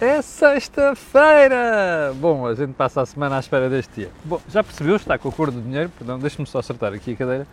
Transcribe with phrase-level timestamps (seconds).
[0.00, 2.14] É sexta-feira!
[2.18, 4.10] Bom, a gente passa a semana à espera deste dia.
[4.24, 5.90] Bom, já percebeu que está com a cor do dinheiro?
[5.90, 7.46] Perdão, deixe-me só acertar aqui a cadeira.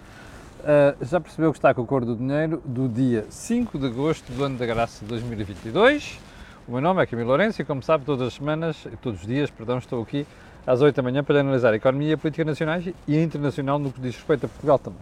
[0.62, 4.32] Uh, já percebeu que está com a cor do dinheiro do dia 5 de agosto
[4.32, 6.22] do ano da graça de 2022.
[6.66, 9.52] O meu nome é Camilo Lourenço e, como sabe, todas as semanas, todos os dias,
[9.52, 10.26] perdão, estou aqui
[10.66, 13.92] às 8 da manhã para analisar a economia a política nacionais e a internacional no
[13.92, 15.02] que diz respeito a Portugal também.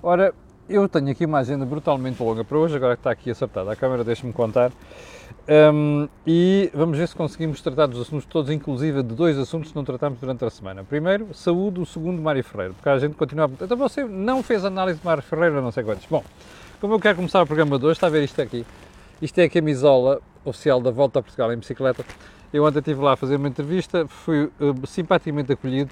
[0.00, 0.32] Ora,
[0.68, 3.74] eu tenho aqui uma agenda brutalmente longa para hoje, agora que está aqui acertada a
[3.74, 4.70] câmera, deixe-me contar.
[5.46, 9.76] Um, e vamos ver se conseguimos tratar dos assuntos todos, inclusive de dois assuntos que
[9.76, 10.82] não tratamos durante a semana.
[10.84, 14.42] Primeiro, saúde, o segundo, Mário Ferreira, porque a gente continua a perguntar, então você não
[14.42, 16.06] fez análise de Mário Ferreira, não sei quantos.
[16.06, 16.24] Bom,
[16.80, 18.64] como eu quero começar o programa de hoje, está a ver isto aqui?
[19.20, 22.04] Isto é a camisola oficial da Volta a Portugal em bicicleta.
[22.50, 25.90] Eu ontem estive lá a fazer uma entrevista, fui uh, simpaticamente acolhido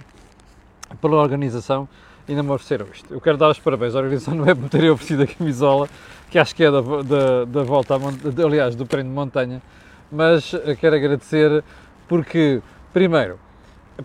[1.01, 1.87] pela organização
[2.28, 3.12] não me ofereceram isto.
[3.12, 5.88] Eu quero dar os parabéns à organização, não é por terem oferecido a camisola,
[6.30, 9.60] que acho que é da, da, da volta, a, aliás, do treino de montanha,
[10.10, 11.64] mas quero agradecer
[12.08, 12.60] porque,
[12.92, 13.38] primeiro,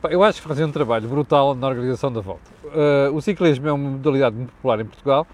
[0.10, 2.50] eu acho que fazem um trabalho brutal na organização da volta.
[2.66, 5.26] Uh, o ciclismo é uma modalidade muito popular em Portugal,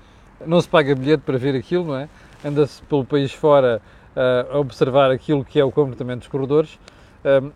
[0.46, 2.10] não se paga bilhete para ver aquilo, não é?
[2.46, 3.82] Anda-se pelo país fora
[4.16, 6.78] uh, a observar aquilo que é o comportamento dos corredores.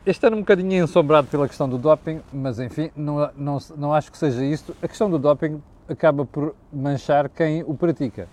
[0.06, 4.12] Este ano um bocadinho ensombrado pela questão do doping, mas enfim, não, não, não acho
[4.12, 4.76] que seja isto.
[4.82, 8.28] A questão do doping acaba por manchar quem o pratica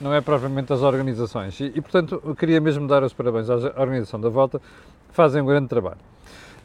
[0.00, 1.58] não é propriamente as organizações.
[1.60, 4.60] E, e, portanto, eu queria mesmo dar os parabéns à organização da Volta,
[5.10, 5.98] fazem um grande trabalho.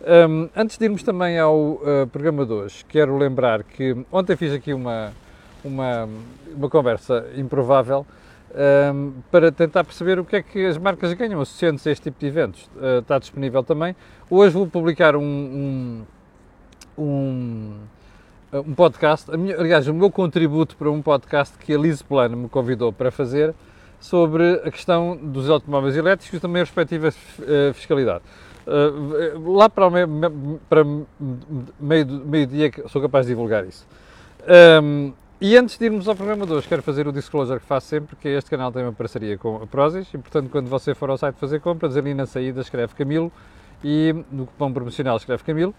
[0.02, 4.52] Um, antes de irmos também ao uh, programa de hoje, quero lembrar que ontem fiz
[4.52, 5.12] aqui uma,
[5.64, 6.10] uma,
[6.56, 8.06] uma conversa improvável
[8.94, 12.20] um, para tentar perceber o que é que as marcas ganham associando-se a este tipo
[12.20, 12.70] de eventos.
[12.76, 13.96] Uh, está disponível também.
[14.30, 16.06] Hoje vou publicar um,
[16.98, 17.74] um, um
[18.54, 22.50] um podcast, minha, aliás, o meu contributo para um podcast que a Liz Plano me
[22.50, 23.54] convidou para fazer
[23.98, 28.24] sobre a questão dos automóveis elétricos e também a respectiva uh, fiscalidade.
[28.68, 30.08] Uh, lá para, o meio,
[31.80, 32.50] meio,
[32.90, 33.88] sou capaz de divulgar isso.
[34.84, 37.88] Um, e antes de irmos ao programa de hoje, quero fazer o disclosure que faço
[37.88, 41.10] sempre, que este canal tem uma parceria com a Prozis e, portanto, quando você for
[41.10, 43.32] ao site fazer compras, ali na saída escreve Camilo
[43.84, 45.74] e no cupom promocional escreve Camilo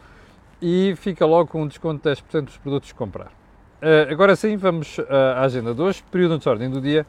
[0.61, 3.29] e fica logo com um desconto de 10% dos produtos que comprar.
[3.81, 5.05] Uh, agora sim, vamos uh,
[5.37, 7.07] à agenda de hoje, período de ordem do dia,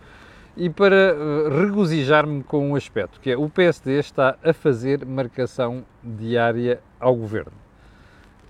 [0.56, 5.84] e para uh, regozijar-me com um aspecto, que é o PSD está a fazer marcação
[6.03, 7.53] diária ao Governo.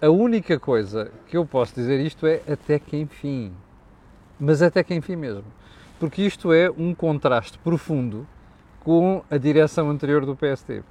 [0.01, 3.53] A única coisa que eu posso dizer isto é até que enfim.
[4.43, 5.45] Mas até que enfim mesmo.
[5.99, 8.27] Porque isto é um contraste profundo
[8.83, 10.83] com a direção anterior do PSD.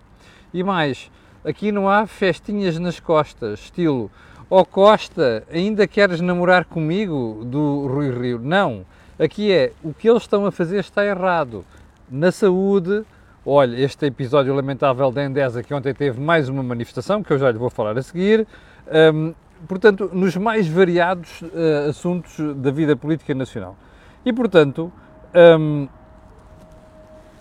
[0.54, 1.10] E mais,
[1.44, 4.08] Aqui não há festinhas nas costas, estilo
[4.48, 8.38] ó oh Costa, ainda queres namorar comigo do Rui Rio?
[8.38, 8.84] Não.
[9.18, 11.64] Aqui é o que eles estão a fazer está errado.
[12.08, 13.02] Na saúde,
[13.44, 17.50] olha, este episódio lamentável da Endesa que ontem teve mais uma manifestação, que eu já
[17.50, 18.46] lhe vou falar a seguir.
[19.14, 19.34] Um,
[19.66, 23.76] portanto, nos mais variados uh, assuntos da vida política nacional.
[24.24, 24.92] E, portanto,
[25.60, 25.88] um,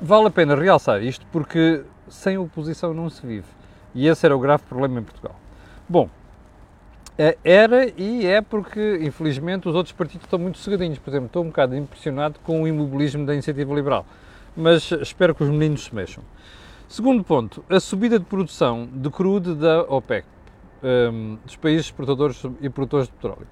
[0.01, 3.47] vale a pena realçar isto porque sem oposição não se vive.
[3.93, 5.35] E esse era o grave problema em Portugal.
[5.87, 6.09] Bom,
[7.17, 10.97] é, era e é porque, infelizmente, os outros partidos estão muito cegadinhos.
[10.97, 14.05] Por exemplo, estou um bocado impressionado com o imobilismo da iniciativa liberal,
[14.55, 16.23] mas espero que os meninos se mexam.
[16.87, 20.25] Segundo ponto, a subida de produção de crude da OPEC,
[20.83, 23.47] um, dos países exportadores e produtores de petróleo.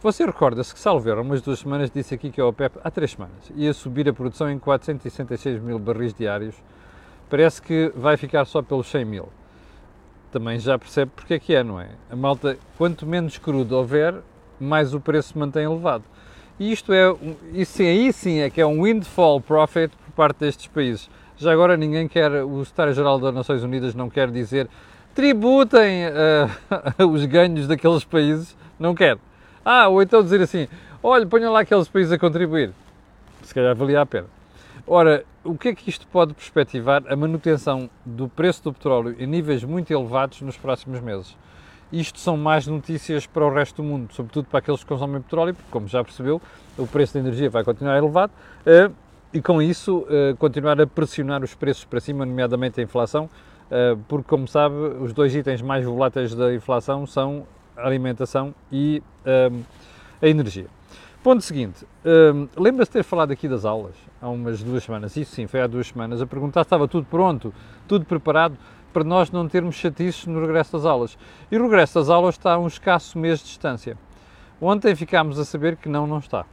[0.00, 3.12] Você recorda-se que, salvo erro, umas duas semanas disse aqui que a OPEP, há três
[3.12, 6.54] semanas, ia subir a produção em 466 mil barris diários.
[7.30, 9.28] Parece que vai ficar só pelos 100 mil
[10.34, 11.90] também já percebe porque é que é, não é?
[12.10, 14.16] A malta, quanto menos crudo houver,
[14.58, 16.02] mais o preço se mantém elevado.
[16.58, 17.14] E isto é,
[17.52, 21.08] isso aí sim é que é um windfall profit por parte destes países.
[21.36, 24.68] Já agora ninguém quer, o Secretário-Geral das Nações Unidas não quer dizer
[25.14, 29.16] tributem uh, os ganhos daqueles países, não quer.
[29.64, 30.68] Ah, ou então dizer assim,
[31.02, 32.72] olha, ponham lá aqueles países a contribuir.
[33.42, 34.26] Se calhar valia a pena.
[34.86, 37.02] Ora, o que é que isto pode perspectivar?
[37.08, 41.36] A manutenção do preço do petróleo em níveis muito elevados nos próximos meses.
[41.92, 45.54] Isto são mais notícias para o resto do mundo, sobretudo para aqueles que consomem petróleo,
[45.54, 46.42] porque, como já percebeu,
[46.76, 48.32] o preço da energia vai continuar elevado
[48.66, 48.90] eh,
[49.32, 53.30] e, com isso, eh, continuar a pressionar os preços para cima, nomeadamente a inflação,
[54.08, 57.46] porque, como sabe, os dois itens mais voláteis da inflação são
[57.76, 59.02] a alimentação e
[60.22, 60.66] a energia.
[61.24, 65.16] Ponto seguinte, hum, lembra-se ter falado aqui das aulas há umas duas semanas?
[65.16, 66.20] Isso sim, foi há duas semanas.
[66.20, 67.52] A perguntar se estava tudo pronto,
[67.88, 68.58] tudo preparado
[68.92, 71.16] para nós não termos chatices no regresso das aulas.
[71.50, 73.96] E o regresso das aulas está a um escasso mês de distância.
[74.60, 76.44] Ontem ficámos a saber que não, não está.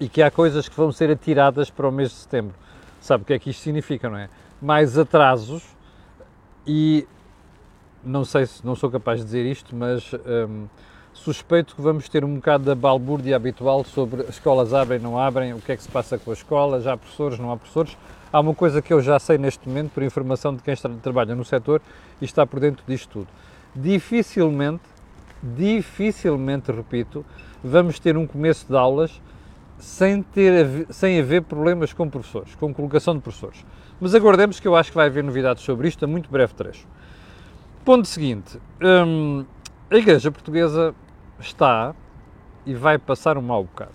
[0.00, 2.54] E que há coisas que vão ser atiradas para o mês de setembro.
[3.00, 4.28] Sabe o que é que isto significa, não é?
[4.60, 5.75] Mais atrasos
[6.66, 7.06] e
[8.04, 10.12] não sei se não sou capaz de dizer isto, mas
[10.48, 10.66] um,
[11.12, 15.54] suspeito que vamos ter um bocado da balbúrdia habitual sobre as escolas abrem, não abrem,
[15.54, 17.96] o que é que se passa com a escola, já há professores, não há professores.
[18.32, 21.34] Há uma coisa que eu já sei neste momento, por informação de quem está, trabalha
[21.34, 21.80] no setor
[22.20, 23.28] e está por dentro disto tudo.
[23.74, 24.82] Dificilmente,
[25.42, 27.24] dificilmente, repito,
[27.62, 29.20] vamos ter um começo de aulas
[29.78, 33.64] sem, ter, sem haver problemas com professores, com colocação de professores.
[34.00, 36.86] Mas aguardemos que eu acho que vai haver novidades sobre isto a muito breve trecho.
[37.84, 39.44] Ponto seguinte, hum,
[39.90, 40.94] a Igreja Portuguesa
[41.38, 41.94] está
[42.64, 43.92] e vai passar um mau bocado.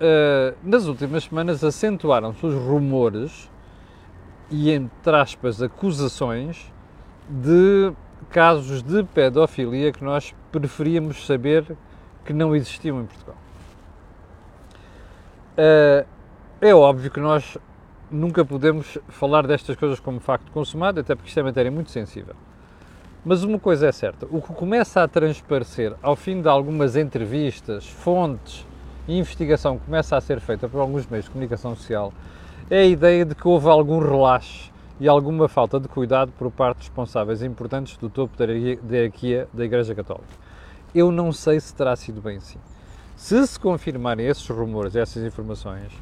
[0.00, 3.50] Uh, nas últimas semanas acentuaram-se os rumores
[4.50, 6.72] e, entre aspas, acusações
[7.28, 7.92] de
[8.30, 11.76] casos de pedofilia que nós preferíamos saber
[12.24, 13.36] que não existiam em Portugal.
[15.58, 16.06] Uh,
[16.60, 17.58] é óbvio que nós
[18.08, 22.36] nunca podemos falar destas coisas como facto consumado, até porque isto é matéria muito sensível.
[23.24, 27.88] Mas uma coisa é certa: o que começa a transparecer ao fim de algumas entrevistas,
[27.88, 28.64] fontes
[29.08, 32.12] e investigação que começa a ser feita por alguns meios de comunicação social
[32.70, 34.70] é a ideia de que houve algum relaxe
[35.00, 39.64] e alguma falta de cuidado por parte de responsáveis importantes do topo da hierarquia da
[39.64, 40.28] Igreja Católica.
[40.94, 42.58] Eu não sei se terá sido bem assim.
[43.18, 45.92] Se se confirmarem esses rumores, essas informações,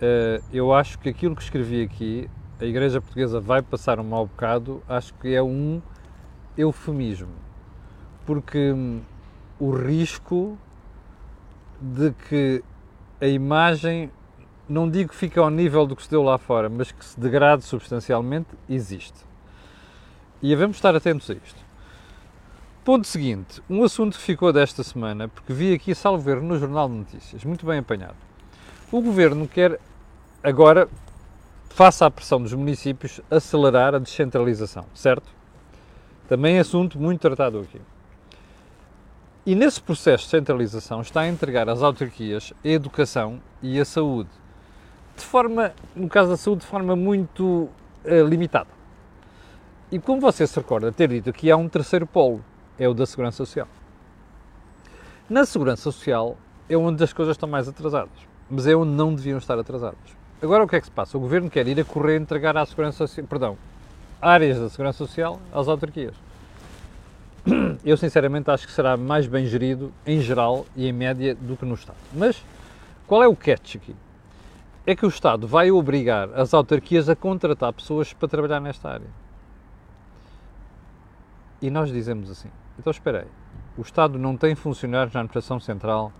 [0.00, 2.30] eh, eu acho que aquilo que escrevi aqui,
[2.60, 5.82] a Igreja Portuguesa vai passar um mau bocado, acho que é um
[6.56, 7.34] eufemismo.
[8.24, 9.00] Porque hum,
[9.58, 10.56] o risco
[11.80, 12.62] de que
[13.20, 14.08] a imagem,
[14.68, 17.18] não digo que fique ao nível do que se deu lá fora, mas que se
[17.18, 19.18] degrade substancialmente, existe.
[20.40, 21.61] E devemos estar atentos a isto.
[22.84, 26.88] Ponto seguinte, um assunto que ficou desta semana, porque vi aqui, salvo ver, no Jornal
[26.88, 28.16] de Notícias, muito bem apanhado.
[28.90, 29.78] O Governo quer,
[30.42, 30.88] agora,
[31.68, 35.28] face à pressão dos municípios, acelerar a descentralização, certo?
[36.28, 37.80] Também é assunto muito tratado aqui.
[39.46, 44.30] E nesse processo de centralização está a entregar às autarquias a educação e a saúde,
[45.16, 47.68] de forma, no caso da saúde, de forma muito
[48.04, 48.70] uh, limitada.
[49.92, 52.44] E como você se recorda ter dito que há um terceiro polo,
[52.78, 53.68] é o da Segurança Social.
[55.28, 56.36] Na Segurança Social
[56.68, 58.12] é onde as coisas estão mais atrasadas,
[58.50, 59.98] mas é onde não deviam estar atrasadas.
[60.42, 61.16] Agora o que é que se passa?
[61.16, 63.56] O Governo quer ir a correr entregar à Segurança Social, perdão,
[64.20, 66.14] áreas da Segurança Social às autarquias.
[67.84, 71.64] Eu sinceramente acho que será mais bem gerido em geral e em média do que
[71.64, 71.98] no Estado.
[72.12, 72.42] Mas
[73.06, 73.94] qual é o catch aqui?
[74.86, 79.06] É que o Estado vai obrigar as autarquias a contratar pessoas para trabalhar nesta área.
[81.60, 83.28] E nós dizemos assim: então, espera aí.
[83.76, 86.12] O Estado não tem funcionários na Administração Central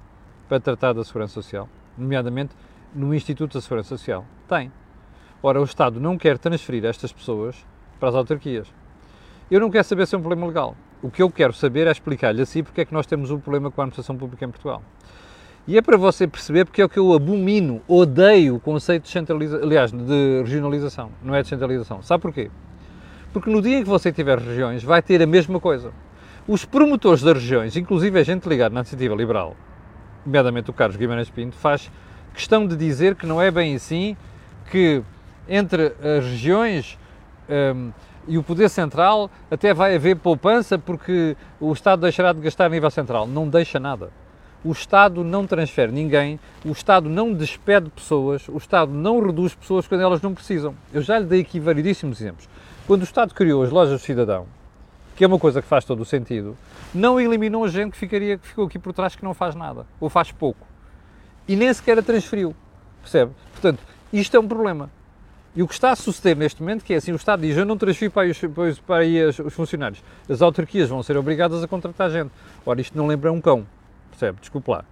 [0.48, 2.54] para tratar da Segurança Social, nomeadamente
[2.94, 4.24] no Instituto da Segurança Social?
[4.48, 4.72] Tem.
[5.42, 7.64] Ora, o Estado não quer transferir estas pessoas
[7.98, 8.72] para as autarquias.
[9.50, 10.76] Eu não quero saber se é um problema legal.
[11.02, 13.70] O que eu quero saber é explicar-lhe assim porque é que nós temos um problema
[13.70, 14.82] com a administração pública em Portugal.
[15.66, 19.64] E é para você perceber porque é que eu abomino, odeio o conceito de centralização,
[19.64, 22.02] aliás, de regionalização, não é de centralização.
[22.02, 22.50] Sabe porquê?
[23.32, 25.92] Porque no dia em que você tiver regiões, vai ter a mesma coisa.
[26.46, 29.54] Os promotores das regiões, inclusive a gente ligada na iniciativa liberal,
[30.26, 31.88] nomeadamente o Carlos Guimarães Pinto, faz
[32.34, 34.16] questão de dizer que não é bem assim,
[34.68, 35.02] que
[35.48, 36.98] entre as regiões
[37.48, 37.92] um,
[38.26, 42.68] e o poder central até vai haver poupança porque o Estado deixará de gastar a
[42.68, 43.24] nível central.
[43.24, 44.10] Não deixa nada.
[44.64, 49.86] O Estado não transfere ninguém, o Estado não despede pessoas, o Estado não reduz pessoas
[49.86, 50.74] quando elas não precisam.
[50.92, 52.48] Eu já lhe dei aqui variedíssimos exemplos.
[52.86, 54.46] Quando o Estado criou as lojas do cidadão,
[55.14, 56.56] que é uma coisa que faz todo o sentido,
[56.94, 59.86] não eliminou a gente que, ficaria, que ficou aqui por trás que não faz nada,
[60.00, 60.66] ou faz pouco.
[61.46, 62.54] E nem sequer a transferiu,
[63.00, 63.32] percebe?
[63.52, 63.80] Portanto,
[64.12, 64.90] isto é um problema.
[65.54, 67.66] E o que está a suceder neste momento, que é assim, o Estado diz, eu
[67.66, 71.68] não transfiro para aí, os, para aí os funcionários, as autarquias vão ser obrigadas a
[71.68, 72.30] contratar gente.
[72.64, 73.66] Ora, isto não lembra um cão,
[74.10, 74.38] percebe?
[74.40, 74.84] Desculpe lá.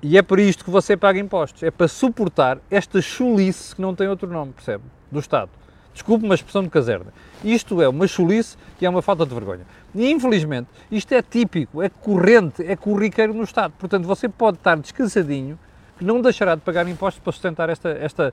[0.00, 3.92] E é por isto que você paga impostos, é para suportar esta chulice que não
[3.92, 4.84] tem outro nome, percebe?
[5.10, 5.50] Do Estado.
[5.98, 7.12] Desculpe uma expressão de caserna.
[7.42, 9.66] Isto é uma chulice e é uma falta de vergonha.
[9.92, 13.74] E infelizmente, isto é típico, é corrente, é corriqueiro no Estado.
[13.76, 15.58] Portanto, você pode estar descansadinho
[15.98, 18.32] que não deixará de pagar impostos para sustentar esta, esta,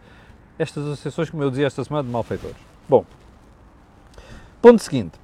[0.59, 2.55] estas associações, como eu dizia esta semana, de malfeitores.
[2.87, 3.03] Bom,
[4.61, 5.19] ponto seguinte.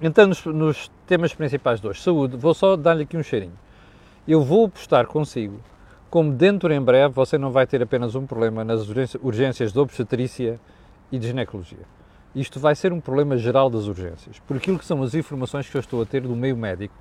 [0.00, 3.58] Entrando nos, nos temas principais de hoje, saúde, vou só dar-lhe aqui um cheirinho.
[4.26, 5.58] Eu vou apostar consigo
[6.08, 8.86] como dentro em breve você não vai ter apenas um problema nas
[9.20, 10.60] urgências de obstetrícia
[11.12, 11.86] e de ginecologia.
[12.34, 15.76] Isto vai ser um problema geral das urgências, por aquilo que são as informações que
[15.76, 16.94] eu estou a ter do meio médico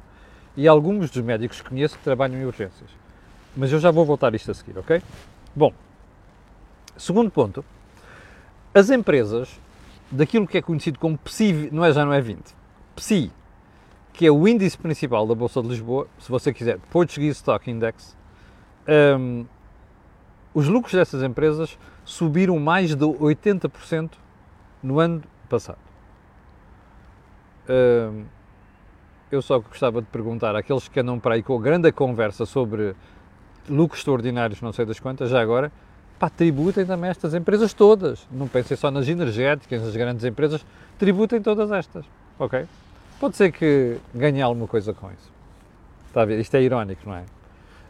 [0.57, 2.89] e alguns dos médicos que conheço que trabalham em urgências.
[3.55, 5.01] Mas eu já vou voltar a isto a seguir, ok?
[5.55, 5.73] Bom,
[6.97, 7.63] segundo ponto,
[8.73, 9.57] as empresas
[10.11, 12.53] daquilo que é conhecido como PSI, não é, já não é 20,
[12.95, 13.31] PSI,
[14.13, 18.15] que é o índice principal da Bolsa de Lisboa, se você quiser, Portuguese Stock Index,
[19.17, 19.45] um,
[20.53, 21.77] os lucros dessas empresas
[22.11, 24.11] subiram mais de 80%
[24.83, 25.79] no ano passado.
[29.31, 32.93] Eu só gostava de perguntar àqueles que andam para aí com a grande conversa sobre
[33.69, 35.71] lucros extraordinários, não sei das quantas, já agora,
[36.19, 38.27] pá, tributem também estas empresas todas.
[38.29, 40.65] Não pensem só nas energéticas, nas grandes empresas,
[40.99, 42.03] tributem todas estas,
[42.37, 42.65] ok?
[43.21, 45.31] Pode ser que ganhe alguma coisa com isso.
[46.07, 46.39] Está a ver?
[46.39, 47.23] Isto é irónico, não é?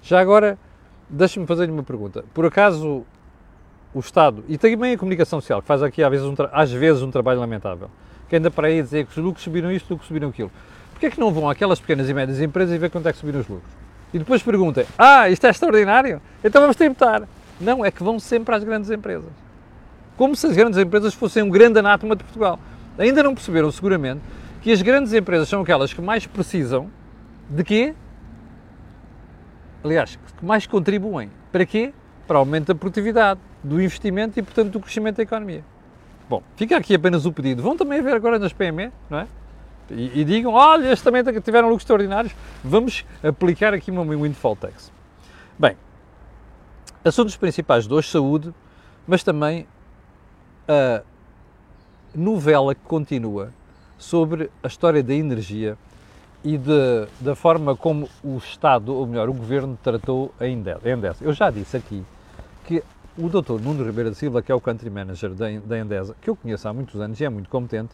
[0.03, 0.59] Já agora,
[1.09, 2.23] deixe-me fazer-lhe uma pergunta.
[2.35, 3.03] Por acaso
[3.93, 7.01] o Estado, e também a comunicação social, que faz aqui às vezes um, às vezes
[7.01, 7.89] um trabalho lamentável,
[8.29, 10.51] que anda para aí dizer que os lucros subiram isto, os lucros subiram aquilo.
[10.91, 13.17] Porquê é que não vão àquelas pequenas e médias empresas e ver quanto é que
[13.17, 13.71] subiram os lucros?
[14.13, 17.27] E depois perguntem, ah, isto é extraordinário, então vamos tributar.
[17.59, 19.29] Não, é que vão sempre às grandes empresas.
[20.17, 22.59] Como se as grandes empresas fossem um grande anátema de Portugal.
[22.97, 24.21] Ainda não perceberam, seguramente,
[24.61, 26.89] que as grandes empresas são aquelas que mais precisam
[27.49, 27.93] de quê?
[29.83, 31.31] Aliás, que mais contribuem.
[31.51, 31.93] Para quê?
[32.27, 35.63] Para o aumento da produtividade, do investimento e, portanto, do crescimento da economia.
[36.29, 37.61] Bom, fica aqui apenas o pedido.
[37.61, 39.27] Vão também ver agora nas PME, não é?
[39.89, 44.91] E, e digam, olha, estes também tiveram lucros extraordinários, vamos aplicar aqui uma windfall tax.
[45.59, 45.75] Bem,
[47.03, 48.53] assuntos principais de hoje, saúde,
[49.05, 49.67] mas também
[50.67, 51.01] a
[52.15, 53.51] novela que continua
[53.97, 55.77] sobre a história da energia
[56.43, 61.17] e de, da forma como o Estado, ou melhor, o Governo tratou a Endesa.
[61.21, 62.03] Eu já disse aqui
[62.65, 62.83] que
[63.21, 63.61] o Dr.
[63.61, 66.73] Nuno Ribeiro da Silva, que é o Country Manager da Endesa, que eu conheço há
[66.73, 67.91] muitos anos e é muito competente,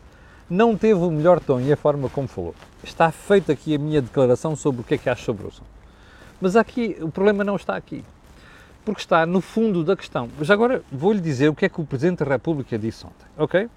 [0.49, 2.55] não teve o melhor tom e a forma como falou.
[2.81, 5.69] Está feita aqui a minha declaração sobre o que é que acho sobre o assunto.
[6.39, 8.05] Mas aqui, o problema não está aqui,
[8.85, 10.29] porque está no fundo da questão.
[10.39, 13.69] Mas agora vou-lhe dizer o que é que o Presidente da República disse ontem, ok?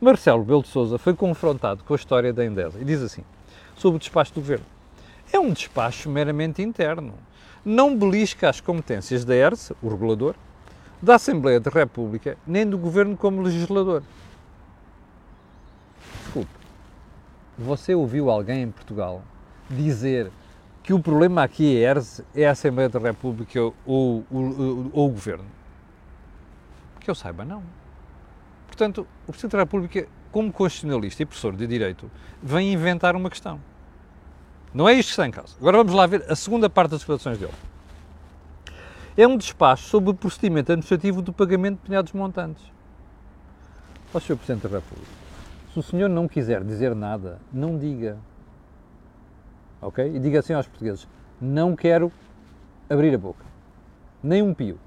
[0.00, 3.22] Marcelo Belo de Souza foi confrontado com a história da Endesa e diz assim,
[3.76, 4.66] sobre o despacho do Governo.
[5.32, 7.14] É um despacho meramente interno.
[7.64, 10.34] Não belisca as competências da ERS, o regulador,
[11.00, 14.02] da Assembleia da República, nem do Governo como legislador.
[16.22, 16.50] Desculpe,
[17.56, 19.22] você ouviu alguém em Portugal
[19.70, 20.30] dizer
[20.82, 25.08] que o problema aqui é ERS, é a Assembleia da República ou, ou, ou, ou
[25.08, 25.44] o Governo?
[27.00, 27.62] Que eu saiba, não.
[28.66, 32.10] Portanto, o Presidente da República, como constitucionalista e professor de Direito,
[32.42, 33.60] vem inventar uma questão.
[34.72, 35.56] Não é isto que está em causa.
[35.58, 37.52] Agora vamos lá ver a segunda parte das declarações dele.
[39.18, 42.64] É um despacho sobre o procedimento administrativo do pagamento de determinados montantes.
[44.14, 44.36] Ó Sr.
[44.36, 45.10] Presidente da República,
[45.72, 48.16] se o senhor não quiser dizer nada, não diga.
[49.82, 50.06] Ok?
[50.14, 51.08] E diga assim aos portugueses:
[51.40, 52.12] não quero
[52.88, 53.44] abrir a boca.
[54.22, 54.78] Nem um pio.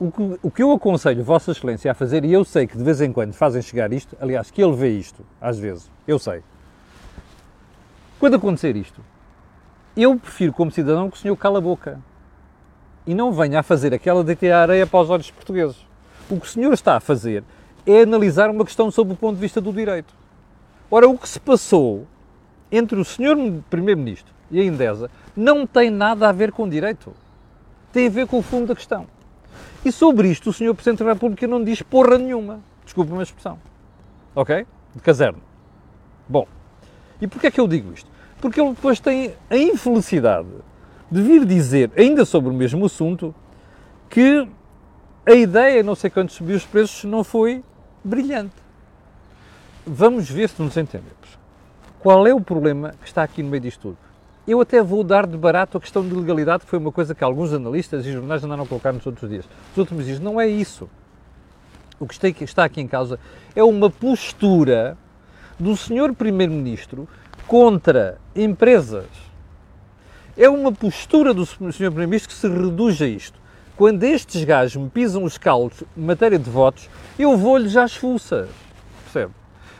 [0.00, 2.82] O que, o que eu aconselho Vossa Excelência a fazer, e eu sei que de
[2.82, 6.42] vez em quando fazem chegar isto, aliás, que ele vê isto, às vezes, eu sei.
[8.18, 9.00] Quando acontecer isto,
[9.96, 12.00] eu prefiro, como cidadão, que o senhor cala a boca
[13.06, 15.76] e não venha a fazer aquela de tirar areia para os olhos portugueses.
[16.28, 17.42] O que o senhor está a fazer
[17.86, 20.14] é analisar uma questão sob o ponto de vista do direito.
[20.90, 22.06] Ora, o que se passou
[22.70, 23.36] entre o senhor
[23.68, 27.12] Primeiro-Ministro e a Endesa não tem nada a ver com direito.
[27.92, 29.06] Tem a ver com o fundo da questão.
[29.84, 32.60] E sobre isto o senhor Presidente da República não diz porra nenhuma.
[32.84, 33.58] Desculpe uma expressão.
[34.34, 34.66] Ok?
[34.94, 35.40] De caserno.
[36.28, 36.46] Bom,
[37.20, 38.10] e porquê é que eu digo isto?
[38.40, 40.48] Porque ele depois tem a infelicidade
[41.10, 43.34] de vir dizer, ainda sobre o mesmo assunto,
[44.08, 44.46] que
[45.26, 47.62] a ideia, não sei quanto subiu os preços, não foi
[48.02, 48.54] brilhante.
[49.86, 51.38] Vamos ver se nos entendemos.
[51.98, 53.98] Qual é o problema que está aqui no meio disto tudo?
[54.46, 57.22] Eu até vou dar de barato a questão de legalidade, que foi uma coisa que
[57.22, 59.44] alguns analistas e jornais andaram a colocar nos outros dias.
[59.70, 60.18] Nos últimos dias.
[60.18, 60.88] Não é isso.
[61.98, 63.18] O que está aqui em causa
[63.54, 64.96] é uma postura
[65.58, 67.06] do senhor Primeiro-Ministro
[67.46, 69.29] contra empresas.
[70.36, 73.38] É uma postura do senhor Primeiro-Ministro que se reduz a isto.
[73.76, 78.48] Quando estes gajos me pisam os calos em matéria de votos, eu vou-lhes às fuças.
[79.04, 79.32] Percebe?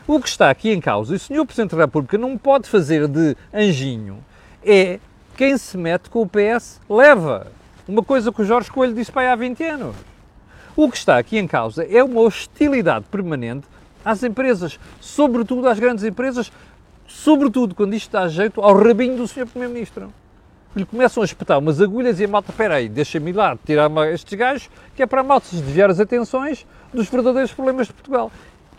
[0.07, 3.07] O que está aqui em causa, e o senhor Presidente da República não pode fazer
[3.07, 4.23] de anjinho,
[4.63, 4.99] é
[5.37, 7.47] quem se mete com o PS leva.
[7.87, 9.95] Uma coisa que o Jorge Coelho disse para aí há 20 anos.
[10.75, 13.67] O que está aqui em causa é uma hostilidade permanente
[14.03, 16.51] às empresas, sobretudo às grandes empresas,
[17.07, 19.45] sobretudo quando isto dá jeito ao rabinho do Sr.
[19.45, 20.11] Primeiro-Ministro.
[20.73, 24.33] Lhe começam a espetar umas agulhas e a malta, espera aí, deixa-me lá tirar estes
[24.37, 28.31] gajos, que é para a malta desviar as atenções dos verdadeiros problemas de Portugal.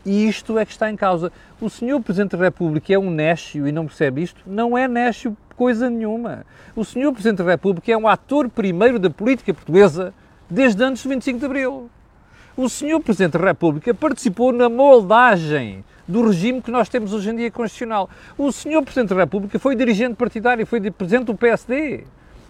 [0.04, 1.30] E isto é que está em causa.
[1.60, 2.00] O Sr.
[2.02, 4.40] Presidente da República é um nécio e não percebe isto?
[4.46, 6.46] Não é nécio coisa nenhuma.
[6.74, 7.12] O Sr.
[7.12, 10.14] Presidente da República é um ator primeiro da política portuguesa
[10.48, 11.90] desde antes do 25 de Abril.
[12.56, 17.36] O senhor Presidente da República participou na moldagem do regime que nós temos hoje em
[17.36, 18.08] dia constitucional.
[18.36, 22.04] O senhor Presidente da República foi dirigente partidário, foi presidente do PSD.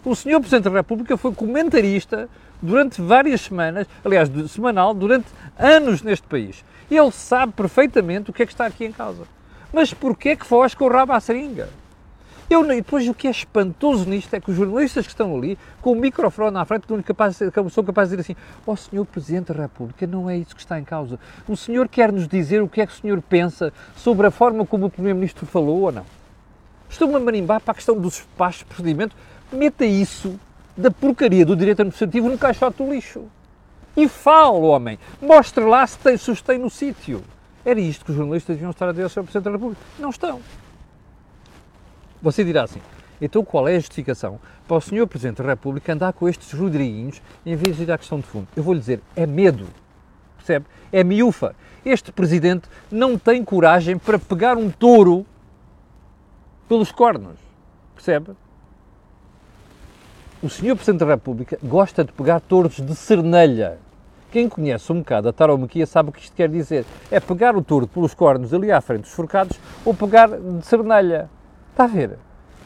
[0.05, 2.29] O senhor Presidente da República foi comentarista
[2.61, 5.27] durante várias semanas, aliás, semanal, durante
[5.57, 6.65] anos neste país.
[6.91, 9.23] Ele sabe perfeitamente o que é que está aqui em causa.
[9.73, 11.69] Mas porquê é que foge com o rabo à seringa?
[12.53, 15.59] Eu, e depois o que é espantoso nisto é que os jornalistas que estão ali,
[15.81, 19.63] com o microfone à frente, são capazes, de dizer assim: Ó oh, Senhor Presidente da
[19.63, 21.19] República, não é isso que está em causa.
[21.49, 24.67] O senhor quer nos dizer o que é que o senhor pensa sobre a forma
[24.67, 26.05] como o Primeiro-Ministro falou ou não?
[26.91, 29.17] Estou-me a marimbar para a questão dos espaços de procedimento.
[29.51, 30.39] Meta isso
[30.77, 33.23] da porcaria do direito administrativo no caixote do lixo.
[33.97, 34.99] E fale, homem.
[35.23, 37.25] Mostre lá se tem, tem no sítio.
[37.65, 39.23] Era isto que os jornalistas deviam estar a dizer ao Sr.
[39.23, 39.81] Presidente da República.
[39.99, 40.39] Não estão.
[42.23, 42.81] Você dirá assim,
[43.21, 44.39] então qual é a justificação
[44.69, 45.09] para o Sr.
[45.09, 48.47] Presidente da República andar com estes Rodriguinhos em vez de ir à questão de fundo?
[48.55, 49.67] Eu vou lhe dizer, é medo,
[50.37, 50.67] percebe?
[50.93, 51.57] É miúfa.
[51.85, 55.27] Este Presidente não tem coragem para pegar um touro
[56.69, 57.39] pelos cornos,
[57.93, 58.31] percebe?
[60.41, 60.77] O Sr.
[60.77, 63.81] Presidente da República gosta de pegar touros de cernelha.
[64.31, 66.85] Quem conhece um bocado a taromaquia sabe o que isto quer dizer.
[67.11, 71.29] É pegar o touro pelos cornos ali à frente dos forcados ou pegar de cernelha.
[71.73, 72.19] Está a ver?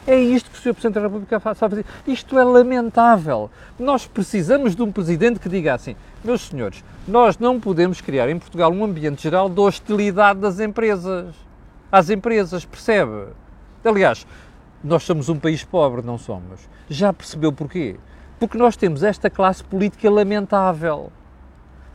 [0.05, 0.73] É isto que o Sr.
[0.73, 1.85] Presidente da República faz fazer.
[2.05, 3.49] Isto é lamentável.
[3.77, 8.39] Nós precisamos de um Presidente que diga assim: meus senhores, nós não podemos criar em
[8.39, 11.35] Portugal um ambiente geral de hostilidade das empresas.
[11.91, 13.27] Às empresas, percebe?
[13.83, 14.25] Aliás,
[14.83, 16.69] nós somos um país pobre, não somos.
[16.89, 17.97] Já percebeu porquê?
[18.39, 21.11] Porque nós temos esta classe política lamentável.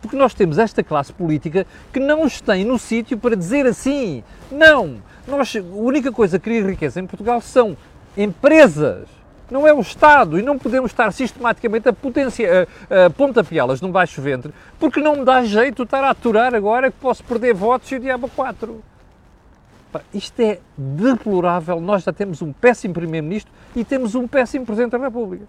[0.03, 4.25] Porque nós temos esta classe política que não os tem no sítio para dizer assim:
[4.51, 7.77] não, nós, a única coisa que cria riqueza em Portugal são
[8.17, 9.09] empresas,
[9.51, 13.91] não é o Estado, e não podemos estar sistematicamente a, potencia, a, a pontapeá-las num
[13.91, 17.91] baixo ventre, porque não me dá jeito estar a aturar agora que posso perder votos
[17.93, 18.83] e o diabo 4.
[20.15, 21.79] Isto é deplorável.
[21.79, 25.45] Nós já temos um péssimo Primeiro-Ministro e temos um péssimo Presidente da República,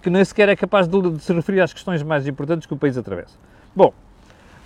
[0.00, 2.76] que nem sequer é capaz de, de se referir às questões mais importantes que o
[2.76, 3.34] país atravessa.
[3.74, 3.92] Bom,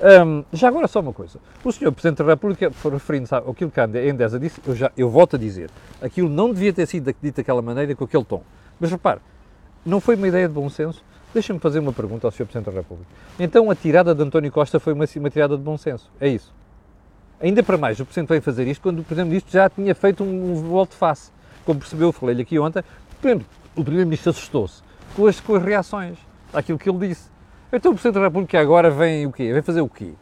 [0.02, 1.38] um, já agora só uma coisa.
[1.64, 1.92] O Sr.
[1.92, 5.70] Presidente da República, referindo-se àquilo que a Endesa disse, eu, já, eu volto a dizer,
[6.00, 8.42] aquilo não devia ter sido dito daquela maneira, com aquele tom.
[8.80, 9.20] Mas repare,
[9.86, 11.04] não foi uma ideia de bom senso?
[11.32, 12.44] Deixa-me fazer uma pergunta ao Sr.
[12.46, 13.08] Presidente da República.
[13.38, 16.52] Então a tirada de António Costa foi uma, uma tirada de bom senso, é isso?
[17.40, 20.52] Ainda para mais, o Presidente veio fazer isto quando o Primeiro-Ministro já tinha feito um,
[20.52, 21.32] um volte-face.
[21.64, 22.84] Como percebeu, falei-lhe aqui ontem,
[23.74, 24.82] o Primeiro-Ministro assustou-se
[25.14, 26.18] com as, com as reações
[26.52, 27.30] àquilo que ele disse.
[27.72, 29.50] Então o Presidente da República agora vem o quê?
[29.50, 30.12] Vem fazer o quê?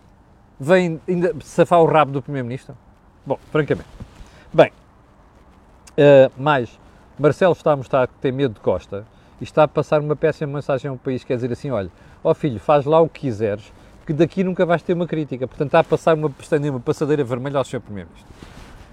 [0.59, 2.77] Vem ainda safar o rabo do Primeiro-Ministro?
[3.27, 3.89] Bom, francamente.
[4.53, 4.71] Bem,
[5.99, 6.79] uh, mais,
[7.19, 9.05] Marcelo está a mostrar que tem medo de Costa
[9.41, 11.91] e está a passar uma péssima mensagem ao país, quer dizer assim, olha,
[12.23, 13.73] ó oh filho, faz lá o que quiseres,
[14.07, 15.49] que daqui nunca vais ter uma crítica.
[15.49, 16.31] Portanto, está a passar uma,
[16.71, 17.81] uma passadeira vermelha ao Sr.
[17.81, 18.33] Primeiro-Ministro.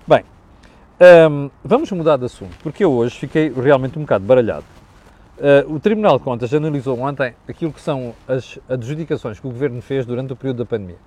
[0.08, 0.24] Bem,
[1.00, 1.04] um,
[1.46, 4.77] ehm, vamos mudar de assunto, porque eu hoje fiquei realmente um bocado baralhado.
[5.38, 9.82] Uh, o Tribunal de Contas analisou ontem aquilo que são as adjudicações que o Governo
[9.84, 10.98] fez durante o período da pandemia.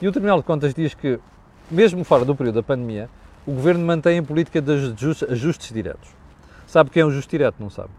[0.00, 1.20] E o Tribunal de Contas diz que,
[1.70, 3.10] mesmo fora do período da pandemia,
[3.46, 4.72] o Governo mantém a política de
[5.30, 6.08] ajustes diretos.
[6.66, 7.56] Sabe quem é um ajuste direto?
[7.60, 7.90] Não sabe.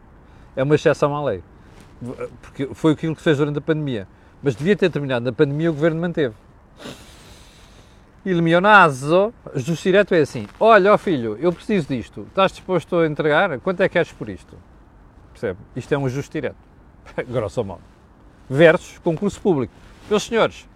[0.56, 1.44] É uma exceção à lei.
[2.42, 4.08] Porque foi aquilo que fez durante a pandemia.
[4.42, 6.34] Mas devia ter terminado na pandemia, o Governo manteve.
[8.26, 12.98] Il mio naso, ajuste direto é assim, olha, ó filho, eu preciso disto, estás disposto
[12.98, 13.58] a entregar?
[13.62, 14.58] Quanto é que queres por isto?
[15.40, 15.60] Percebe?
[15.76, 16.56] Isto é um ajuste direto,
[17.30, 17.82] grosso modo.
[18.50, 19.72] Versus concurso público.
[20.10, 20.68] Meus senhores,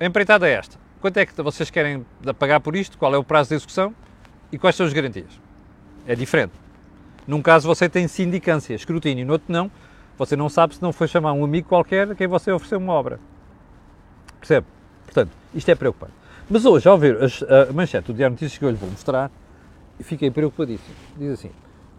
[0.00, 0.78] a empreitada é esta.
[1.02, 2.04] Quanto é que vocês querem
[2.38, 2.96] pagar por isto?
[2.96, 3.94] Qual é o prazo de execução?
[4.50, 5.38] E quais são as garantias?
[6.06, 6.54] É diferente.
[7.26, 9.70] Num caso você tem sindicância, escrutínio, no outro não.
[10.16, 12.94] Você não sabe se não foi chamar um amigo qualquer a quem você ofereceu uma
[12.94, 13.20] obra.
[14.38, 14.66] Percebe?
[15.04, 16.12] Portanto, isto é preocupante.
[16.48, 19.30] Mas hoje, ao ver a manchete do Diário Notícias que eu lhe vou mostrar,
[20.00, 20.94] fiquei preocupadíssimo.
[21.18, 21.50] Diz assim: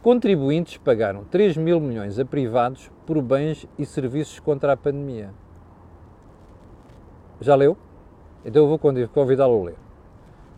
[0.05, 5.31] Contribuintes pagaram 3 mil milhões a privados por bens e serviços contra a pandemia.
[7.41, 7.75] Já leu?
[8.45, 9.75] Então eu vou convidá-lo a ler.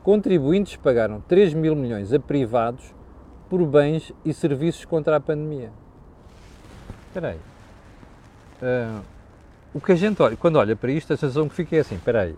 [0.03, 2.93] Contribuintes pagaram 3 mil milhões a privados
[3.49, 5.71] por bens e serviços contra a pandemia.
[7.07, 7.39] Espera aí.
[8.61, 9.01] Uh,
[9.73, 11.95] o que a gente olha, quando olha para isto, a sensação que fica é assim,
[11.95, 12.35] espera aí,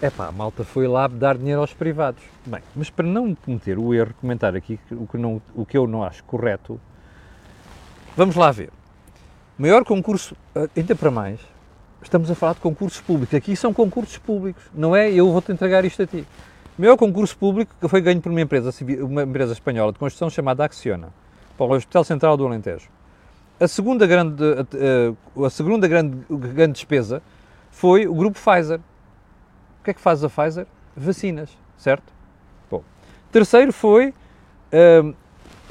[0.00, 2.22] é pá, a malta foi lá dar dinheiro aos privados.
[2.46, 5.86] Bem, mas para não cometer o erro comentar aqui o que, não, o que eu
[5.86, 6.80] não acho correto,
[8.16, 8.70] vamos lá ver.
[9.58, 11.40] Maior concurso, eh, ainda para mais,
[12.00, 13.34] estamos a falar de concursos públicos.
[13.34, 16.24] Aqui são concursos públicos, não é eu vou-te entregar isto a ti.
[16.78, 20.64] Maior concurso público que foi ganho por uma empresa, uma empresa espanhola de construção chamada
[20.64, 21.08] Acciona,
[21.56, 22.88] para o Hospital Central do Alentejo.
[23.58, 27.20] A segunda grande, a, a segunda grande, grande despesa
[27.72, 28.78] foi o grupo Pfizer.
[29.80, 30.66] O que é que faz a Pfizer?
[30.96, 32.12] Vacinas, certo?
[32.70, 32.82] Bom.
[33.30, 34.12] Terceiro foi
[34.72, 35.14] hum,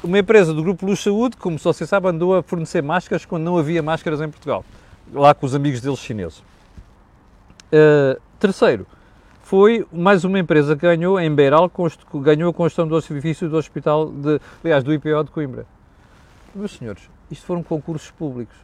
[0.02, 3.44] uma empresa do grupo Luz Saúde, como só se sabe, andou a fornecer máscaras quando
[3.44, 4.64] não havia máscaras em Portugal,
[5.12, 6.38] lá com os amigos deles chineses.
[7.70, 8.86] Uh, terceiro,
[9.42, 11.70] foi mais uma empresa que ganhou, em Beiral,
[12.14, 15.66] ganhou a construção do edifício do Hospital, de, aliás, do IPO de Coimbra.
[16.54, 18.56] Meus senhores, isto foram concursos públicos.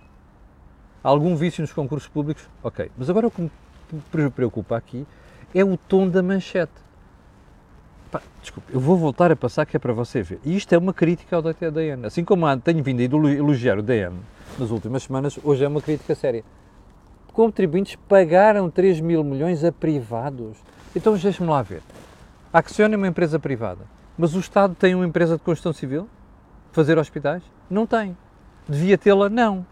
[1.03, 2.49] Há algum vício nos concursos públicos?
[2.63, 2.91] Ok.
[2.97, 5.07] Mas agora o que me preocupa aqui
[5.55, 6.73] é o tom da manchete.
[8.11, 10.41] Pá, desculpe, eu vou voltar a passar que é para você ver.
[10.45, 12.07] E isto é uma crítica ao DN.
[12.07, 14.17] Assim como tenho vindo a elogiar o DN
[14.59, 16.45] nas últimas semanas, hoje é uma crítica séria.
[17.33, 20.57] Contribuintes pagaram 3 mil milhões a privados
[20.95, 21.83] então deixe-me lá ver.
[22.53, 23.85] A é uma empresa privada,
[24.17, 26.09] mas o Estado tem uma empresa de construção civil?
[26.71, 27.43] Fazer hospitais?
[27.69, 28.17] Não tem.
[28.69, 29.29] Devia tê-la?
[29.29, 29.67] Não.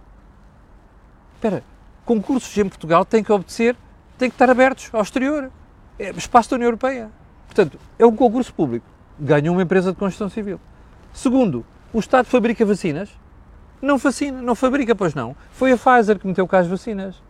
[1.35, 1.62] Espera,
[2.05, 3.77] concursos em Portugal têm que obedecer,
[4.18, 5.51] têm que estar abertos ao exterior.
[5.98, 7.11] É espaço da União Europeia.
[7.46, 8.87] Portanto, é um concurso público.
[9.18, 10.59] Ganha uma empresa de construção civil.
[11.12, 13.11] Segundo, o Estado fabrica vacinas?
[13.81, 15.37] Não vacina, não fabrica, pois não.
[15.52, 17.20] Foi a Pfizer que meteu cá as vacinas.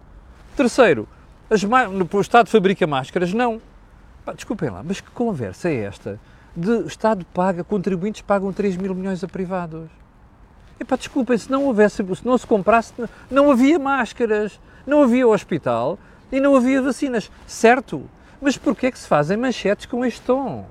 [0.56, 1.08] Terceiro,
[1.50, 3.32] as, o Estado fabrica máscaras?
[3.32, 3.60] Não.
[4.24, 6.20] Pá, desculpem lá, mas que conversa é esta?
[6.54, 9.88] De Estado paga, contribuintes pagam 3 mil milhões a privados.
[10.78, 12.92] Epá, desculpem, se não houvesse, se não se comprasse,
[13.30, 15.98] não havia máscaras, não havia hospital
[16.30, 17.30] e não havia vacinas.
[17.46, 18.04] Certo,
[18.42, 20.66] mas porquê que se fazem manchetes com este tom?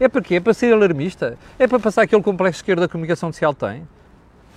[0.00, 1.38] É porque é para ser alarmista?
[1.58, 3.86] É para passar aquele complexo esquerdo da comunicação social tem?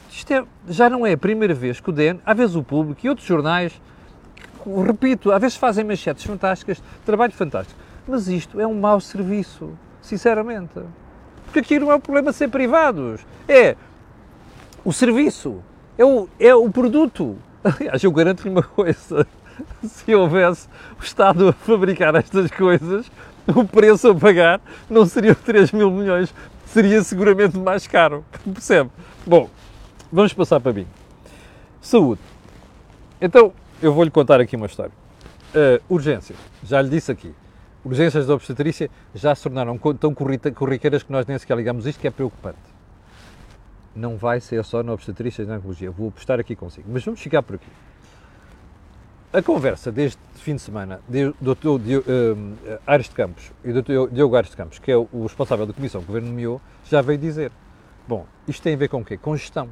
[0.09, 3.05] Isto é, já não é a primeira vez que o DN, às vezes o público
[3.05, 3.73] e outros jornais,
[4.85, 7.77] repito, às vezes fazem manchetes fantásticas, trabalho fantástico.
[8.07, 10.79] Mas isto é um mau serviço, sinceramente.
[11.43, 13.75] Porque aqui não é o problema de ser privados, é
[14.85, 15.61] o serviço,
[15.97, 17.37] é o, é o produto.
[17.61, 19.27] Aliás, eu garanto-lhe uma coisa:
[19.83, 20.67] se houvesse
[20.99, 23.11] o Estado a fabricar estas coisas,
[23.47, 26.33] o preço a pagar não seria 3 mil milhões,
[26.65, 28.23] seria seguramente mais caro.
[28.43, 28.89] Percebe?
[29.25, 29.49] Bom,
[30.11, 30.87] vamos passar para mim.
[31.81, 32.21] Saúde.
[33.21, 34.93] Então, eu vou-lhe contar aqui uma história.
[35.53, 37.33] Uh, urgência, já lhe disse aqui
[37.85, 42.07] urgências da obstetrícia já se tornaram tão corriqueiras que nós nem sequer ligamos isto, que
[42.07, 42.57] é preocupante.
[43.95, 46.89] Não vai ser só na obstetrícia e na oncologia, vou apostar aqui consigo.
[46.91, 47.69] Mas vamos ficar por aqui.
[49.35, 51.67] A conversa deste fim de semana do Dr.
[51.67, 54.13] Uh, Aires de Campos e do Dr.
[54.13, 57.01] Diogo Aires de Campos, que é o responsável da comissão que o Governo nomeou, já
[57.01, 57.51] veio dizer,
[58.07, 59.17] bom, isto tem a ver com o quê?
[59.17, 59.67] Com gestão.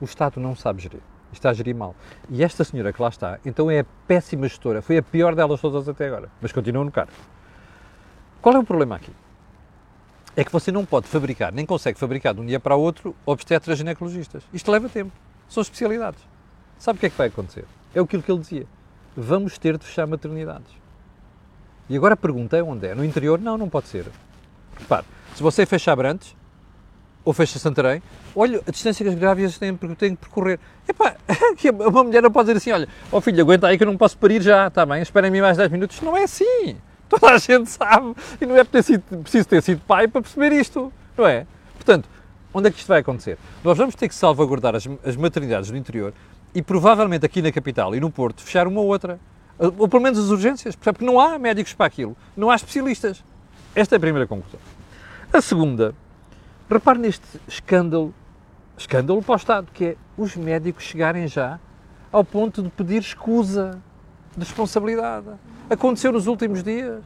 [0.00, 1.00] O Estado não sabe gerir
[1.32, 1.94] está a gerir mal.
[2.28, 5.60] E esta senhora que lá está, então é a péssima gestora, foi a pior delas
[5.60, 7.12] todas até agora, mas continua no cargo.
[8.42, 9.12] Qual é o problema aqui?
[10.36, 13.14] É que você não pode fabricar, nem consegue fabricar de um dia para o outro
[13.24, 14.42] obstetras ginecologistas.
[14.52, 15.12] Isto leva tempo.
[15.48, 16.20] São especialidades.
[16.76, 17.64] Sabe o que é que vai acontecer?
[17.94, 18.66] É aquilo que ele dizia.
[19.16, 20.70] Vamos ter de fechar maternidades.
[21.88, 22.94] E agora a pergunta é onde é?
[22.94, 23.40] No interior?
[23.40, 24.06] Não, não pode ser.
[24.76, 25.04] Repare,
[25.34, 26.34] se você fecha Abrantes,
[27.24, 28.02] ou fecha Santarém,
[28.36, 30.60] olha a distância que as grávidas têm, têm que percorrer.
[30.86, 31.16] Epá,
[31.88, 33.96] uma mulher não pode dizer assim, olha, ó oh filho, aguenta aí que eu não
[33.96, 36.00] posso parir já, está bem, esperem-me mais 10 minutos.
[36.02, 36.76] Não é assim.
[37.08, 38.14] Toda a gente sabe.
[38.40, 41.46] E não é ter sido, preciso ter sido pai para perceber isto, não é?
[41.74, 42.08] Portanto,
[42.52, 43.38] onde é que isto vai acontecer?
[43.62, 46.12] Nós vamos ter que salvaguardar as, as maternidades do interior
[46.54, 49.18] e provavelmente aqui na capital e no Porto fechar uma ou outra.
[49.58, 53.22] Ou pelo menos as urgências, porque não há médicos para aquilo, não há especialistas.
[53.74, 54.60] Esta é a primeira conclusão.
[55.32, 55.94] A segunda
[56.70, 58.14] Repare neste escândalo,
[58.76, 61.60] escândalo para o Estado, que é os médicos chegarem já
[62.10, 63.78] ao ponto de pedir escusa
[64.34, 65.26] de responsabilidade.
[65.68, 67.02] Aconteceu nos últimos dias.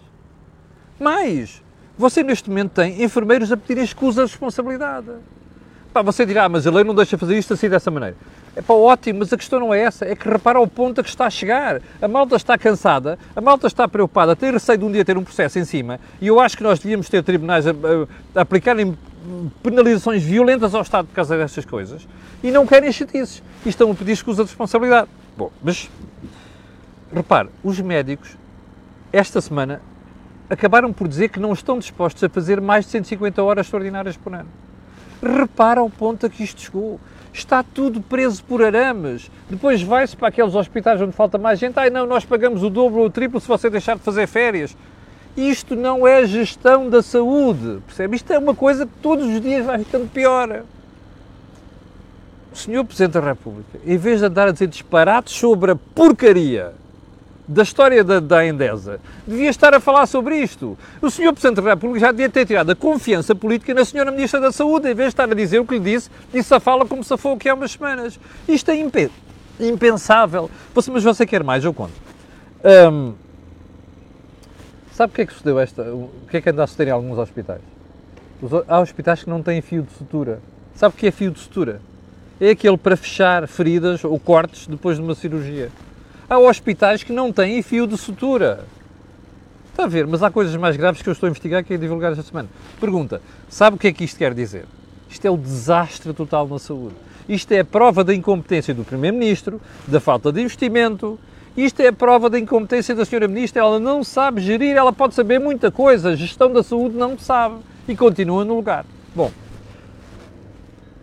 [0.99, 1.63] Mais,
[1.97, 5.11] você neste momento tem enfermeiros a pedirem escusa de responsabilidade.
[5.93, 8.17] Pá, você dirá, ah, mas a lei não deixa fazer isto assim dessa maneira.
[8.57, 11.05] É pá, ótimo, mas a questão não é essa, é que repara o ponto a
[11.05, 11.81] que está a chegar.
[12.01, 15.25] A malta está cansada, a malta está preocupada, tem receio de um dia ter um
[15.25, 18.97] processo em cima, e eu acho que nós devíamos ter tribunais a, a, a aplicarem
[19.63, 22.07] penalizações violentas ao Estado por causa destas coisas
[22.43, 25.09] e não querem chatices e estão a pedir escusa de responsabilidade.
[25.37, 25.91] Bom, mas
[27.13, 28.37] repare, os médicos
[29.13, 29.81] esta semana
[30.49, 34.35] acabaram por dizer que não estão dispostos a fazer mais de 150 horas extraordinárias por
[34.35, 34.49] ano.
[35.23, 37.01] Repara o ponto a que isto chegou.
[37.33, 39.31] Está tudo preso por arames.
[39.49, 41.79] Depois vai-se para aqueles hospitais onde falta mais gente.
[41.79, 44.77] Ai não, nós pagamos o dobro ou o triplo se você deixar de fazer férias.
[45.37, 48.17] Isto não é gestão da saúde, percebe?
[48.17, 50.64] Isto é uma coisa que todos os dias vai ficando pior.
[52.53, 52.85] O Sr.
[52.85, 56.73] Presidente da República, em vez de andar a dizer disparates sobre a porcaria
[57.49, 60.77] da história da, da Endesa, devia estar a falar sobre isto.
[61.01, 61.33] O Sr.
[61.33, 64.11] Presidente da República já devia ter tirado a confiança política na Sra.
[64.11, 66.61] Ministra da Saúde, em vez de estar a dizer o que lhe disse, disse a
[66.61, 68.21] fala como se foi aqui há umas semanas.
[68.47, 68.77] Isto é
[69.59, 70.51] impensável.
[70.75, 71.95] Mas você quer mais, eu conto.
[72.93, 73.15] Hum,
[74.93, 75.83] sabe o que é que sucedeu esta?
[75.83, 77.63] O que é que anda a suceder em alguns hospitais?
[78.43, 80.41] Os, há hospitais que não têm fio de sutura.
[80.75, 81.81] Sabe o que é fio de sutura?
[82.39, 85.71] É aquele para fechar feridas ou cortes depois de uma cirurgia.
[86.31, 88.67] Há hospitais que não têm fio de sutura.
[89.71, 91.77] Está a ver, mas há coisas mais graves que eu estou a investigar que é
[91.79, 92.49] divulgar esta semana.
[92.79, 94.67] Pergunta: sabe o que é que isto quer dizer?
[95.09, 96.95] Isto é o desastre total na saúde.
[97.27, 101.19] Isto é a prova da incompetência do Primeiro-Ministro, da falta de investimento.
[101.57, 103.62] Isto é a prova da incompetência da Senhora Ministra.
[103.62, 107.57] Ela não sabe gerir, ela pode saber muita coisa, a gestão da saúde não sabe
[107.88, 108.85] e continua no lugar.
[109.14, 109.33] Bom,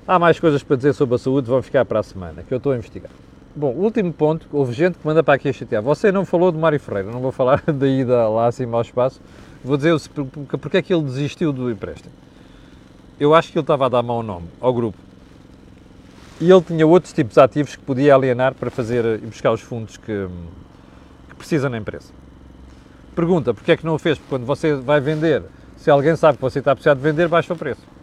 [0.07, 2.57] há mais coisas para dizer sobre a saúde, vão ficar para a semana, que eu
[2.57, 3.11] estou a investigar.
[3.57, 5.81] Bom, último ponto, houve gente que manda para aqui a chatear.
[5.81, 9.21] Você não falou de Mário Ferreira, não vou falar da ida lá acima ao espaço,
[9.63, 9.95] vou dizer
[10.59, 12.11] porque é que ele desistiu do empréstimo.
[13.17, 14.97] Eu acho que ele estava a dar mau nome ao grupo.
[16.41, 19.61] E ele tinha outros tipos de ativos que podia alienar para fazer e buscar os
[19.61, 20.27] fundos que,
[21.29, 22.11] que precisa na empresa.
[23.15, 24.17] Pergunta, porque é que não o fez?
[24.17, 25.43] Porque quando você vai vender,
[25.77, 27.94] se alguém sabe que você está a precisar de vender, baixa o preço.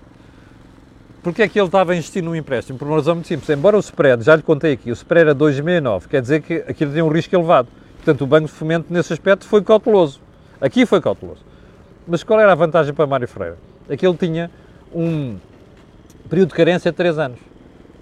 [1.22, 2.78] Porquê é que ele estava a investir num empréstimo?
[2.78, 3.48] Por uma razão muito simples.
[3.48, 6.92] Embora o spread, já lhe contei aqui, o spread era 2,69, quer dizer que aquilo
[6.92, 7.68] tem um risco elevado.
[7.96, 10.20] Portanto, o Banco de Fomento, nesse aspecto, foi cauteloso.
[10.61, 11.40] Aqui foi cauteloso.
[12.08, 13.54] Mas qual era a vantagem para Mário Freire?
[13.88, 14.50] É que ele tinha
[14.92, 15.37] um
[16.28, 17.38] período de carência de 3 anos.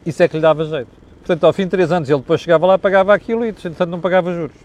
[0.06, 0.88] Isso é que lhe dava jeito.
[1.18, 4.00] Portanto, ao fim de 3 anos, ele depois chegava lá, pagava aquilo e, portanto, não
[4.00, 4.56] pagava juros.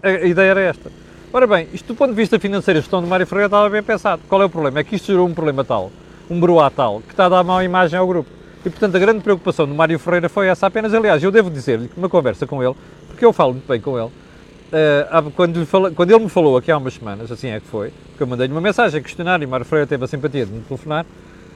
[0.00, 0.92] A ideia era esta.
[1.32, 3.82] Ora bem, isto do ponto de vista financeiro, a gestão de Mário Freire estava bem
[3.82, 4.22] pensado.
[4.28, 4.78] Qual é o problema?
[4.78, 5.90] É que isto gerou um problema tal
[6.32, 8.30] um broá tal, que está a dar má imagem ao grupo.
[8.64, 10.94] E, portanto, a grande preocupação do Mário Ferreira foi essa apenas.
[10.94, 12.74] Aliás, eu devo dizer-lhe que uma conversa com ele,
[13.08, 16.70] porque eu falo muito bem com ele, uh, quando, fala, quando ele me falou aqui
[16.70, 19.46] há umas semanas, assim é que foi, que eu mandei-lhe uma mensagem a questionar e
[19.46, 21.04] o Mário Ferreira teve a simpatia de me telefonar,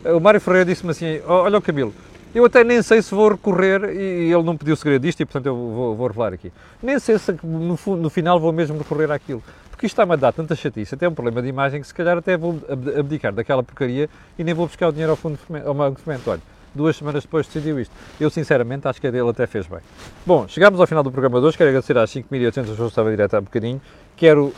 [0.04, 1.94] uh, o Mário Ferreira disse-me assim, olha o Camilo,
[2.34, 5.46] eu até nem sei se vou recorrer, e ele não pediu segredo disto, e portanto
[5.46, 6.52] eu vou, vou revelar aqui.
[6.82, 9.42] Nem sei se no, no final vou mesmo recorrer àquilo
[9.76, 12.16] porque isto está-me a dar tanta chatice, até um problema de imagem, que se calhar
[12.16, 12.58] até vou
[12.98, 14.08] abdicar daquela porcaria
[14.38, 16.30] e nem vou buscar o dinheiro ao fundo ao Banco de Fomento.
[16.30, 16.40] Olha,
[16.74, 17.94] duas semanas depois decidiu isto.
[18.18, 19.80] Eu, sinceramente, acho que a dele até fez bem.
[20.24, 21.58] Bom, chegámos ao final do programa de hoje.
[21.58, 23.82] Quero agradecer às 5.800 pessoas que estavam direto há um bocadinho.
[24.16, 24.54] Quero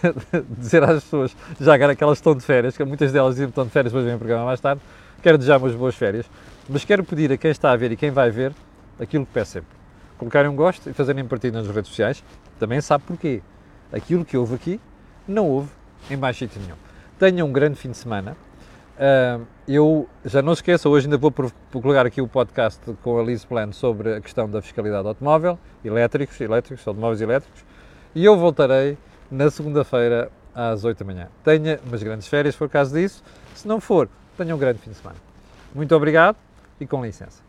[0.56, 3.50] dizer às pessoas, já agora que elas estão de férias, que muitas delas dizem que
[3.50, 4.80] estão de férias, depois vêm o programa mais tarde.
[5.22, 6.24] Quero desejar umas boas férias,
[6.66, 8.54] mas quero pedir a quem está a ver e quem vai ver
[8.98, 9.68] aquilo que peço sempre.
[10.16, 12.24] Colocarem um gosto e fazerem partido nas redes sociais.
[12.58, 13.42] Também sabe porquê
[13.92, 14.80] aquilo que houve aqui
[15.26, 15.70] não houve
[16.10, 16.76] em mais sítio nenhum.
[17.18, 18.36] Tenham um grande fim de semana.
[18.92, 21.32] Uh, eu já não esqueça, hoje ainda vou
[21.72, 26.40] colocar aqui o podcast com a Liz Plan sobre a questão da fiscalidade automóvel, elétricos,
[26.40, 27.64] elétricos, automóveis elétricos,
[28.14, 28.98] e eu voltarei
[29.30, 31.28] na segunda-feira às 8 da manhã.
[31.42, 33.22] Tenha umas grandes férias, for caso disso.
[33.54, 35.18] Se não for, tenha um grande fim de semana.
[35.74, 36.36] Muito obrigado
[36.78, 37.42] e com licença.